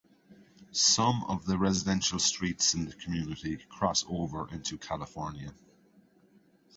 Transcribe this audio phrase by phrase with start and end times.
[0.71, 5.53] Some of the residential streets in the community cross over into California.